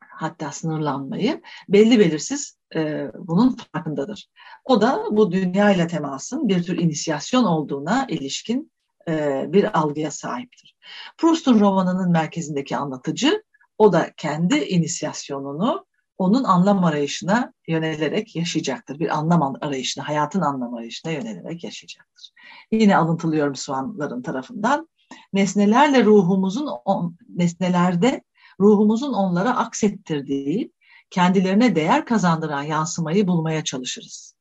hatta 0.00 0.52
sınırlanmayı 0.52 1.42
belli 1.68 1.98
belirsiz 1.98 2.56
e, 2.74 3.10
bunun 3.18 3.56
farkındadır. 3.72 4.28
O 4.64 4.80
da 4.80 5.04
bu 5.10 5.32
dünya 5.32 5.70
ile 5.70 5.86
temasın 5.86 6.48
bir 6.48 6.62
tür 6.62 6.78
inisiyasyon 6.78 7.44
olduğuna 7.44 8.06
ilişkin 8.08 8.72
e, 9.08 9.44
bir 9.48 9.78
algıya 9.78 10.10
sahiptir. 10.10 10.76
Proust'un 11.18 11.60
romanının 11.60 12.10
merkezindeki 12.10 12.76
anlatıcı 12.76 13.42
o 13.78 13.92
da 13.92 14.10
kendi 14.16 14.58
inisiyasyonunu 14.58 15.86
onun 16.18 16.44
anlam 16.44 16.84
arayışına 16.84 17.52
yönelerek 17.68 18.36
yaşayacaktır. 18.36 18.98
Bir 18.98 19.18
anlam 19.18 19.54
arayışına, 19.60 20.08
hayatın 20.08 20.40
anlam 20.40 20.74
arayışına 20.74 21.12
yönelerek 21.12 21.64
yaşayacaktır. 21.64 22.30
Yine 22.72 22.96
alıntılıyorum 22.96 23.54
Suanların 23.54 24.22
tarafından. 24.22 24.88
Nesnelerle 25.32 26.04
ruhumuzun, 26.04 26.68
on, 26.84 27.16
nesnelerde 27.28 28.22
ruhumuzun 28.60 29.12
onlara 29.12 29.56
aksettirdiği, 29.56 30.72
kendilerine 31.12 31.76
değer 31.76 32.06
kazandıran 32.06 32.62
yansımayı 32.62 33.26
bulmaya 33.26 33.64
çalışırız. 33.64 34.34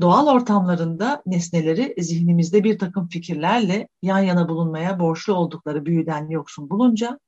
Doğal 0.00 0.26
ortamlarında 0.26 1.22
nesneleri 1.26 1.94
zihnimizde 1.98 2.64
bir 2.64 2.78
takım 2.78 3.08
fikirlerle 3.08 3.88
yan 4.02 4.18
yana 4.18 4.48
bulunmaya 4.48 5.00
borçlu 5.00 5.34
oldukları 5.34 5.86
büyüden 5.86 6.28
yoksun 6.28 6.70
bulunca 6.70 7.18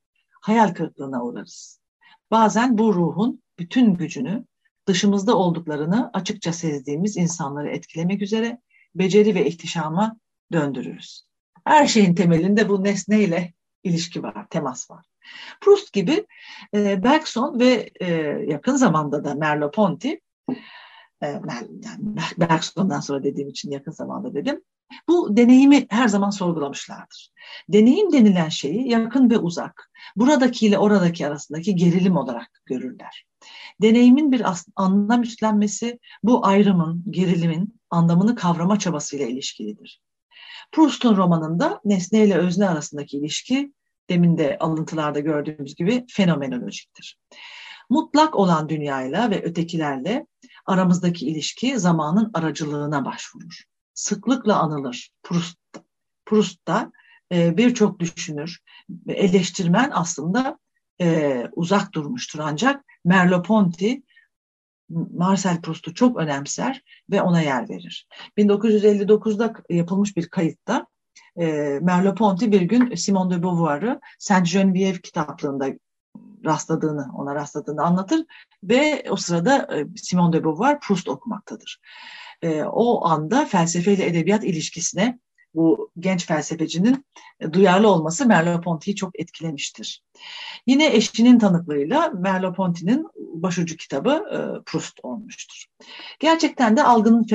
hayal 0.40 0.74
kırıklığına 0.74 1.24
uğrarız. 1.24 1.80
Bazen 2.30 2.78
bu 2.78 2.94
ruhun 2.94 3.42
bütün 3.58 3.94
gücünü 3.94 4.44
dışımızda 4.86 5.36
olduklarını 5.36 6.10
açıkça 6.12 6.52
sezdiğimiz 6.52 7.16
insanları 7.16 7.70
etkilemek 7.70 8.22
üzere 8.22 8.60
beceri 8.94 9.34
ve 9.34 9.46
ihtişama 9.46 10.16
döndürürüz. 10.52 11.26
Her 11.64 11.86
şeyin 11.86 12.14
temelinde 12.14 12.68
bu 12.68 12.84
nesneyle 12.84 13.54
ilişki 13.82 14.22
var, 14.22 14.46
temas 14.50 14.90
var. 14.90 15.06
Proust 15.60 15.92
gibi 15.92 16.26
e, 16.74 17.02
Bergson 17.02 17.60
ve 17.60 17.90
e, 18.00 18.06
yakın 18.48 18.76
zamanda 18.76 19.24
da 19.24 19.32
Merleau-Ponty, 19.32 20.20
e, 21.22 21.26
yani 21.26 22.16
Bergson'dan 22.38 23.00
sonra 23.00 23.22
dediğim 23.22 23.48
için 23.48 23.70
yakın 23.70 23.92
zamanda 23.92 24.34
dedim, 24.34 24.60
bu 25.08 25.36
deneyimi 25.36 25.86
her 25.90 26.08
zaman 26.08 26.30
sorgulamışlardır. 26.30 27.30
Deneyim 27.68 28.12
denilen 28.12 28.48
şeyi 28.48 28.88
yakın 28.88 29.30
ve 29.30 29.38
uzak, 29.38 29.90
buradaki 30.16 30.66
ile 30.66 30.78
oradaki 30.78 31.26
arasındaki 31.26 31.76
gerilim 31.76 32.16
olarak 32.16 32.62
görürler. 32.66 33.26
Deneyimin 33.82 34.32
bir 34.32 34.42
anlam 34.76 35.22
üstlenmesi 35.22 35.98
bu 36.22 36.46
ayrımın, 36.46 37.04
gerilimin 37.10 37.80
anlamını 37.90 38.34
kavrama 38.34 38.78
çabasıyla 38.78 39.26
ilişkilidir. 39.26 40.00
Proust'un 40.72 41.16
romanında 41.16 41.80
nesne 41.84 42.24
ile 42.24 42.34
özne 42.34 42.68
arasındaki 42.68 43.18
ilişki 43.18 43.72
demin 44.10 44.38
de 44.38 44.56
alıntılarda 44.60 45.20
gördüğümüz 45.20 45.74
gibi 45.74 46.04
fenomenolojiktir. 46.10 47.18
Mutlak 47.90 48.34
olan 48.36 48.68
dünyayla 48.68 49.30
ve 49.30 49.42
ötekilerle 49.42 50.26
aramızdaki 50.66 51.26
ilişki 51.26 51.78
zamanın 51.78 52.30
aracılığına 52.34 53.04
başvurur. 53.04 53.62
Sıklıkla 53.94 54.58
anılır 54.58 55.10
Proust'ta. 55.22 55.84
Proust'ta 56.26 56.92
e, 57.32 57.56
birçok 57.56 58.00
düşünür, 58.00 58.58
eleştirmen 59.08 59.90
aslında 59.94 60.58
e, 61.00 61.48
uzak 61.52 61.92
durmuştur 61.92 62.38
ancak 62.38 62.84
Merleau-Ponty 63.04 64.02
Marcel 64.88 65.60
Proust'u 65.60 65.94
çok 65.94 66.18
önemser 66.18 66.82
ve 67.10 67.22
ona 67.22 67.40
yer 67.40 67.68
verir. 67.68 68.06
1959'da 68.38 69.54
yapılmış 69.70 70.16
bir 70.16 70.28
kayıtta 70.28 70.86
e, 71.36 71.44
Merleau-Ponty 71.82 72.50
bir 72.50 72.62
gün 72.62 72.94
Simone 72.94 73.34
de 73.34 73.42
Beauvoir'ı 73.42 74.00
Saint 74.18 74.46
Geneviève 74.46 75.00
kitaplığında 75.00 75.66
rastladığını, 76.44 77.06
ona 77.14 77.34
rastladığını 77.34 77.82
anlatır 77.82 78.24
ve 78.62 79.04
o 79.10 79.16
sırada 79.16 79.76
e, 79.76 79.86
Simone 79.96 80.32
de 80.32 80.44
Beauvoir 80.44 80.80
Proust 80.80 81.08
okumaktadır. 81.08 81.80
E, 82.42 82.62
o 82.62 83.06
anda 83.06 83.44
felsefe 83.44 83.92
ile 83.92 84.06
edebiyat 84.06 84.44
ilişkisine 84.44 85.18
bu 85.54 85.90
genç 85.98 86.26
felsefecinin 86.26 87.06
e, 87.40 87.52
duyarlı 87.52 87.88
olması 87.88 88.24
Merleau-Ponty'yi 88.24 88.96
çok 88.96 89.20
etkilemiştir. 89.20 90.02
Yine 90.66 90.94
eşinin 90.94 91.38
tanıklığıyla 91.38 92.06
Merleau-Ponty'nin 92.06 93.06
başucu 93.16 93.76
kitabı 93.76 94.10
e, 94.10 94.38
Proust 94.66 95.00
olmuştur. 95.02 95.64
Gerçekten 96.18 96.76
de 96.76 96.82
algının 96.82 97.26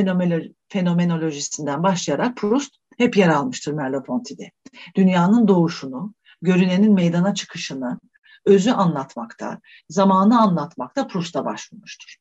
fenomenolojisinden 0.70 1.84
başlayarak 1.84 2.38
Proust 2.38 2.79
hep 3.00 3.18
yer 3.18 3.30
almıştır 3.30 3.74
Merleau-Ponty'de. 3.74 4.52
Dünyanın 4.96 5.48
doğuşunu, 5.48 6.14
görünenin 6.42 6.94
meydana 6.94 7.34
çıkışını, 7.34 8.00
özü 8.46 8.72
anlatmakta, 8.72 9.60
zamanı 9.90 10.42
anlatmakta 10.42 11.08
Proust'a 11.08 11.46
başvurmuştur. 11.46 12.16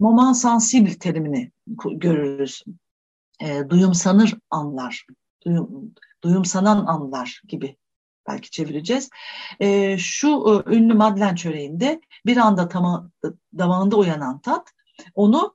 Moment 0.00 0.36
sensible 0.36 0.98
terimini 0.98 1.52
görürüz 1.92 2.62
e, 3.42 3.62
duyumsanır 3.68 4.34
anlar, 4.50 5.06
duyum, 5.46 5.94
duyumsanan 6.24 6.86
anlar 6.86 7.42
gibi 7.48 7.76
belki 8.28 8.50
çevireceğiz. 8.50 9.10
E, 9.60 9.98
şu 9.98 10.28
e, 10.66 10.74
ünlü 10.76 10.94
Madlen 10.94 11.34
çöreğinde 11.34 12.00
bir 12.26 12.36
anda 12.36 12.68
tama, 12.68 13.10
damağında 13.58 13.96
uyanan 13.96 14.40
tat 14.40 14.72
onu 15.14 15.54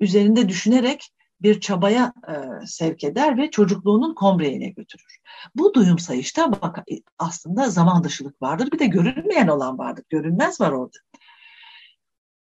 üzerinde 0.00 0.48
düşünerek 0.48 1.12
bir 1.42 1.60
çabaya 1.60 2.12
e, 2.28 2.66
sevk 2.66 3.04
eder 3.04 3.36
ve 3.36 3.50
çocukluğunun 3.50 4.14
komreğine 4.14 4.68
götürür. 4.68 5.18
Bu 5.54 5.74
duyum 5.74 5.98
sayışta 5.98 6.52
bak 6.52 6.84
aslında 7.18 7.70
zaman 7.70 8.04
dışılık 8.04 8.42
vardır. 8.42 8.68
Bir 8.72 8.78
de 8.78 8.86
görünmeyen 8.86 9.48
olan 9.48 9.78
vardır. 9.78 10.04
Görünmez 10.08 10.60
var 10.60 10.72
orada. 10.72 10.98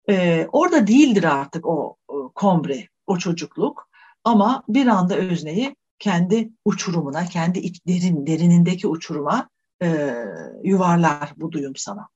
E, 0.09 0.47
orada 0.51 0.87
değildir 0.87 1.23
artık 1.23 1.65
o, 1.65 1.97
o 2.07 2.31
kombre, 2.35 2.87
o 3.07 3.17
çocukluk. 3.17 3.89
Ama 4.23 4.63
bir 4.67 4.87
anda 4.87 5.15
özneyi 5.15 5.75
kendi 5.99 6.49
uçurumuna, 6.65 7.25
kendi 7.25 7.59
iç, 7.59 7.85
derin, 7.87 8.27
derinindeki 8.27 8.87
uçuruma 8.87 9.49
e, 9.81 10.15
yuvarlar 10.63 11.33
bu 11.37 11.51
duyum 11.51 11.75
sana. 11.75 12.07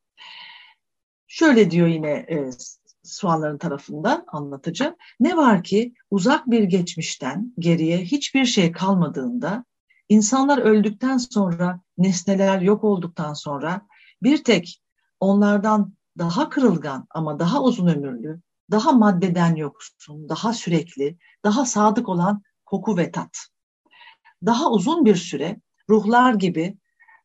Şöyle 1.28 1.72
diyor 1.72 1.88
yine 1.88 2.12
e, 2.12 2.50
Suanların 3.12 3.58
tarafından 3.58 4.26
anlatıcı. 4.28 4.96
Ne 5.20 5.38
var 5.38 5.64
ki 5.64 5.94
uzak 6.12 6.52
bir 6.52 6.64
geçmişten 6.64 7.54
geriye 7.60 7.98
hiçbir 7.98 8.46
şey 8.46 8.72
kalmadığında, 8.72 9.66
insanlar 10.10 10.58
öldükten 10.58 11.18
sonra, 11.18 11.82
nesneler 11.98 12.62
yok 12.62 12.84
olduktan 12.84 13.34
sonra 13.34 13.82
bir 14.24 14.44
tek 14.44 14.82
onlardan 15.20 15.94
daha 16.18 16.50
kırılgan 16.50 17.08
ama 17.10 17.40
daha 17.40 17.64
uzun 17.64 17.88
ömürlü, 17.88 18.42
daha 18.72 18.92
maddeden 18.92 19.56
yoksun, 19.56 20.30
daha 20.30 20.54
sürekli, 20.54 21.18
daha 21.44 21.66
sadık 21.66 22.10
olan 22.10 22.44
koku 22.66 22.98
ve 22.98 23.12
tat. 23.12 23.38
Daha 24.46 24.72
uzun 24.72 25.06
bir 25.06 25.16
süre 25.16 25.60
ruhlar 25.90 26.34
gibi 26.34 26.78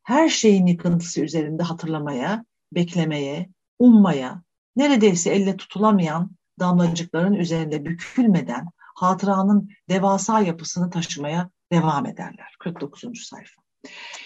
her 0.03 0.29
şeyin 0.29 0.65
yıkıntısı 0.65 1.21
üzerinde 1.21 1.63
hatırlamaya, 1.63 2.45
beklemeye, 2.71 3.49
ummaya, 3.79 4.43
neredeyse 4.75 5.29
elle 5.29 5.57
tutulamayan 5.57 6.31
damlacıkların 6.59 7.33
üzerinde 7.33 7.85
bükülmeden 7.85 8.67
hatıranın 8.95 9.69
devasa 9.89 10.41
yapısını 10.41 10.89
taşımaya 10.89 11.49
devam 11.71 12.05
ederler. 12.05 12.55
49. 12.59 13.01
sayfa. 13.23 13.61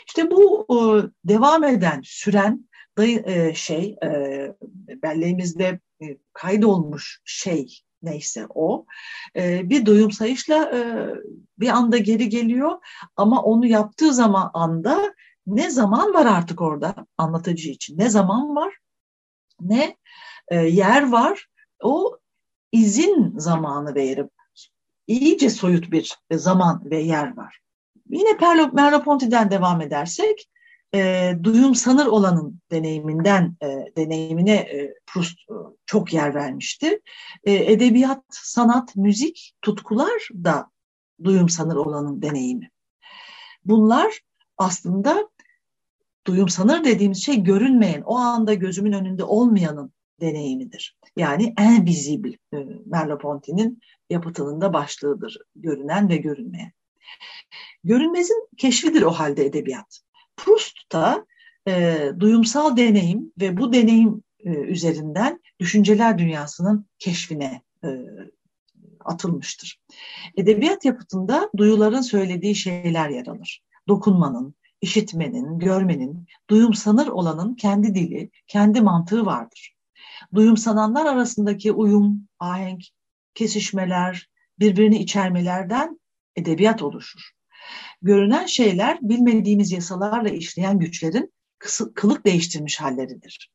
İşte 0.07 0.31
bu 0.31 0.65
e, 0.69 0.77
devam 1.29 1.63
eden, 1.63 2.01
süren 2.03 2.69
e, 2.99 3.53
şey, 3.53 3.95
e, 4.03 4.09
belleğimizde 5.03 5.79
kaydolmuş 6.33 7.21
şey 7.25 7.79
neyse 8.01 8.47
o 8.49 8.85
bir 9.35 9.85
duyum 9.85 10.11
sayışla 10.11 10.71
e, 10.77 10.81
bir 11.59 11.69
anda 11.69 11.97
geri 11.97 12.29
geliyor 12.29 12.71
ama 13.15 13.43
onu 13.43 13.65
yaptığı 13.65 14.13
zaman 14.13 14.51
anda 14.53 15.13
ne 15.47 15.69
zaman 15.69 16.13
var 16.13 16.25
artık 16.25 16.61
orada 16.61 16.95
anlatıcı 17.17 17.69
için 17.69 17.97
ne 17.97 18.09
zaman 18.09 18.55
var 18.55 18.73
ne 19.61 19.97
yer 20.55 21.11
var 21.11 21.47
o 21.83 22.17
izin 22.71 23.33
zamanı 23.37 23.95
verip 23.95 24.29
iyice 25.07 25.49
soyut 25.49 25.91
bir 25.91 26.17
zaman 26.31 26.81
ve 26.85 26.99
yer 26.99 27.37
var. 27.37 27.59
Yine 28.09 28.31
Merleau-Ponty'den 28.73 29.51
devam 29.51 29.81
edersek 29.81 30.49
e, 30.95 31.31
duyum 31.43 31.75
sanır 31.75 32.05
olanın 32.05 32.61
deneyiminden 32.71 33.57
e, 33.63 33.67
deneyimine 33.97 34.55
e, 34.55 34.93
Proust 35.07 35.39
e, 35.39 35.53
çok 35.85 36.13
yer 36.13 36.35
vermişti. 36.35 36.99
E, 37.43 37.53
edebiyat, 37.53 38.23
sanat, 38.29 38.95
müzik, 38.95 39.55
tutkular 39.61 40.29
da 40.33 40.71
duyum 41.23 41.49
sanır 41.49 41.75
olanın 41.75 42.21
deneyimi. 42.21 42.71
Bunlar 43.65 44.19
aslında 44.57 45.29
duyum 46.27 46.49
sanır 46.49 46.83
dediğimiz 46.83 47.25
şey 47.25 47.43
görünmeyen, 47.43 48.01
o 48.01 48.15
anda 48.15 48.53
gözümün 48.53 48.93
önünde 48.93 49.23
olmayanın 49.23 49.93
deneyimidir. 50.21 50.97
Yani 51.17 51.53
invisible 51.59 52.37
e, 52.53 52.57
Merleau-Ponty'nin 52.85 53.81
yapıtının 54.09 54.73
başlığıdır. 54.73 55.37
Görünen 55.55 56.09
ve 56.09 56.17
görünmeyen. 56.17 56.71
Görünmezin 57.83 58.47
keşfidir 58.57 59.01
o 59.01 59.11
halde 59.11 59.45
edebiyat. 59.45 59.99
Proust 60.37 60.91
da 60.91 61.25
e, 61.67 61.97
duyumsal 62.19 62.77
deneyim 62.77 63.33
ve 63.41 63.57
bu 63.57 63.73
deneyim 63.73 64.23
e, 64.39 64.49
üzerinden 64.49 65.39
düşünceler 65.59 66.17
dünyasının 66.17 66.85
keşfine 66.99 67.61
e, 67.83 67.89
atılmıştır. 69.05 69.81
Edebiyat 70.37 70.85
yapıtında 70.85 71.49
duyuların 71.57 72.01
söylediği 72.01 72.55
şeyler 72.55 73.09
yer 73.09 73.27
alır. 73.27 73.63
Dokunmanın, 73.87 74.55
işitmenin, 74.81 75.59
görmenin, 75.59 76.25
duyumsanır 76.49 77.07
olanın 77.07 77.55
kendi 77.55 77.95
dili, 77.95 78.29
kendi 78.47 78.81
mantığı 78.81 79.25
vardır. 79.25 79.75
Duyumsananlar 80.33 81.05
arasındaki 81.05 81.71
uyum, 81.71 82.27
ahenk, 82.39 82.83
kesişmeler, 83.33 84.29
birbirini 84.59 84.97
içermelerden 84.97 85.99
edebiyat 86.35 86.81
oluşur. 86.81 87.31
Görünen 88.01 88.45
şeyler 88.45 88.97
bilmediğimiz 89.01 89.71
yasalarla 89.71 90.29
işleyen 90.29 90.79
güçlerin 90.79 91.33
kılık 91.95 92.25
değiştirmiş 92.25 92.81
halleridir. 92.81 93.51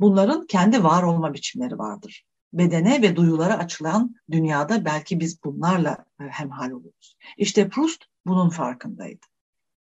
Bunların 0.00 0.46
kendi 0.46 0.84
var 0.84 1.02
olma 1.02 1.34
biçimleri 1.34 1.78
vardır. 1.78 2.24
Bedene 2.52 3.02
ve 3.02 3.16
duyulara 3.16 3.58
açılan 3.58 4.14
dünyada 4.30 4.84
belki 4.84 5.20
biz 5.20 5.44
bunlarla 5.44 6.04
e, 6.20 6.24
hemhal 6.24 6.70
oluruz. 6.70 7.16
İşte 7.36 7.68
Proust 7.68 8.04
bunun 8.26 8.48
farkındaydı. 8.48 9.26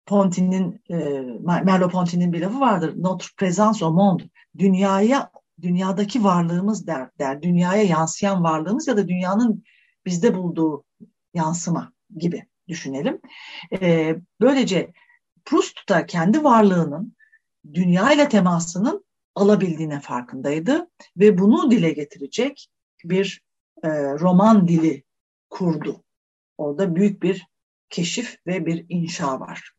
Ponty'nin, 0.07 0.81
e, 0.91 0.95
Merleau-Ponty'nin 1.41 2.33
bir 2.33 2.41
lafı 2.41 2.61
vardır. 2.61 2.95
Notre 2.97 3.29
présence 3.37 3.85
au 3.85 3.93
monde. 3.93 4.23
Dünyaya, 4.59 5.31
dünyadaki 5.63 6.25
varlığımız 6.25 6.87
der, 6.87 7.11
der. 7.19 7.43
Dünyaya 7.43 7.83
yansıyan 7.83 8.45
varlığımız 8.45 8.89
ya 8.89 8.97
da 8.97 9.09
dünyanın 9.09 9.65
bizde 10.07 10.35
bulduğu 10.35 10.85
yansıma 11.35 11.93
gibi 12.17 12.47
düşünelim. 12.69 13.21
E, 13.81 14.17
böylece 14.41 14.93
Proust 15.45 15.89
da 15.89 16.07
kendi 16.07 16.45
varlığının 16.45 17.17
dünya 17.75 18.13
ile 18.13 18.29
temasının 18.29 19.05
alabildiğine 19.35 20.01
farkındaydı 20.01 20.91
ve 21.17 21.39
bunu 21.39 21.71
dile 21.71 21.93
getirecek 21.93 22.69
bir 23.05 23.43
e, 23.83 23.89
roman 24.13 24.69
dili 24.69 25.05
kurdu. 25.51 26.05
Orada 26.59 26.97
büyük 26.97 27.23
bir 27.23 27.47
keşif 27.91 28.39
ve 28.47 28.67
bir 28.67 28.87
inşa 28.89 29.41
var. 29.41 29.76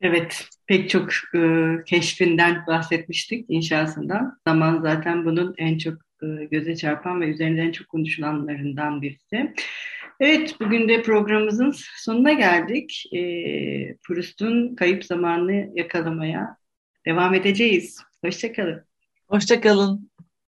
Evet, 0.00 0.48
pek 0.66 0.90
çok 0.90 1.10
e, 1.34 1.40
keşfinden 1.86 2.66
bahsetmiştik 2.66 3.46
inşasından. 3.48 4.38
Zaman 4.46 4.80
zaten 4.82 5.24
bunun 5.24 5.54
en 5.58 5.78
çok 5.78 5.94
e, 6.22 6.44
göze 6.44 6.76
çarpan 6.76 7.20
ve 7.20 7.28
üzerinde 7.28 7.60
en 7.60 7.72
çok 7.72 7.88
konuşulanlarından 7.88 9.02
birisi. 9.02 9.54
Evet, 10.20 10.54
bugün 10.60 10.88
de 10.88 11.02
programımızın 11.02 11.74
sonuna 11.96 12.32
geldik. 12.32 13.04
E, 13.12 13.20
Proust'un 13.96 14.74
kayıp 14.74 15.04
zamanını 15.04 15.70
yakalamaya 15.74 16.56
devam 17.06 17.34
edeceğiz. 17.34 18.00
Hoşçakalın. 18.24 18.84
Hoşçakalın. 19.28 20.10